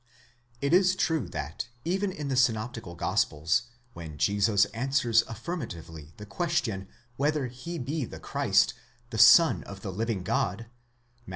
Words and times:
It 0.61 0.73
is 0.73 0.95
true 0.95 1.27
that, 1.29 1.67
even 1.85 2.11
in 2.11 2.27
the 2.27 2.35
synoptical 2.35 2.95
gospels, 2.95 3.67
when 3.93 4.17
Jesus 4.17 4.65
answers 4.73 5.21
affirma 5.25 5.67
tively 5.67 6.17
the 6.17 6.25
question 6.25 6.87
whether 7.17 7.45
he 7.45 7.77
be 7.77 8.05
the 8.05 8.19
Christ, 8.19 8.73
the 9.11 9.19
Son 9.19 9.63
of 9.65 9.81
the 9.83 9.91
living 9.91 10.23
God 10.23 10.65
(Matt. 11.27 11.29